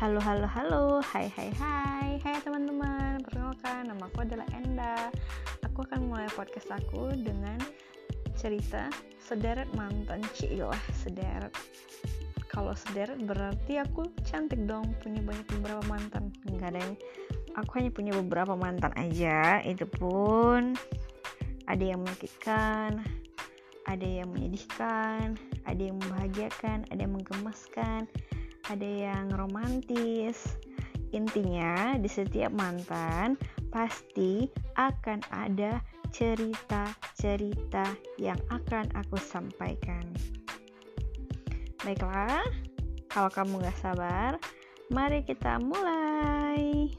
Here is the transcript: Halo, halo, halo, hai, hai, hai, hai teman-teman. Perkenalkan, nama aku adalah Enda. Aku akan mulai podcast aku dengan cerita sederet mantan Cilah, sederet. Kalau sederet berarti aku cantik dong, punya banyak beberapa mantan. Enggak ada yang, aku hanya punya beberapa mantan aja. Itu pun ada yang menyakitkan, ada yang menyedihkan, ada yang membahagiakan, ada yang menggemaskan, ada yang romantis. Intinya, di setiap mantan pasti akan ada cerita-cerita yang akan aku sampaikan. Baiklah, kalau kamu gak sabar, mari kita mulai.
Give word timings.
Halo, 0.00 0.16
halo, 0.16 0.48
halo, 0.48 0.84
hai, 1.12 1.28
hai, 1.36 1.52
hai, 1.60 2.16
hai 2.24 2.40
teman-teman. 2.40 3.20
Perkenalkan, 3.20 3.84
nama 3.84 4.08
aku 4.08 4.24
adalah 4.24 4.48
Enda. 4.56 5.12
Aku 5.68 5.84
akan 5.84 6.08
mulai 6.08 6.24
podcast 6.32 6.72
aku 6.72 7.12
dengan 7.20 7.60
cerita 8.32 8.88
sederet 9.20 9.68
mantan 9.76 10.24
Cilah, 10.32 10.80
sederet. 11.04 11.52
Kalau 12.48 12.72
sederet 12.72 13.20
berarti 13.28 13.76
aku 13.76 14.08
cantik 14.24 14.64
dong, 14.64 14.88
punya 15.04 15.20
banyak 15.20 15.44
beberapa 15.60 15.84
mantan. 15.84 16.32
Enggak 16.48 16.72
ada 16.72 16.80
yang, 16.80 16.96
aku 17.60 17.70
hanya 17.76 17.90
punya 17.92 18.12
beberapa 18.16 18.56
mantan 18.56 18.96
aja. 18.96 19.60
Itu 19.68 19.84
pun 19.84 20.80
ada 21.68 21.84
yang 21.84 22.00
menyakitkan, 22.00 23.04
ada 23.84 24.06
yang 24.08 24.32
menyedihkan, 24.32 25.36
ada 25.68 25.82
yang 25.92 26.00
membahagiakan, 26.00 26.88
ada 26.88 27.00
yang 27.04 27.12
menggemaskan, 27.20 28.08
ada 28.70 28.86
yang 28.86 29.34
romantis. 29.34 30.54
Intinya, 31.10 31.98
di 31.98 32.06
setiap 32.06 32.54
mantan 32.54 33.34
pasti 33.74 34.46
akan 34.78 35.26
ada 35.34 35.82
cerita-cerita 36.14 37.82
yang 38.22 38.38
akan 38.54 38.86
aku 38.94 39.18
sampaikan. 39.18 40.06
Baiklah, 41.82 42.46
kalau 43.10 43.30
kamu 43.34 43.58
gak 43.66 43.78
sabar, 43.82 44.38
mari 44.94 45.26
kita 45.26 45.58
mulai. 45.58 46.94